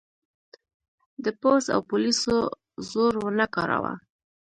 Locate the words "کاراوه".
3.55-3.93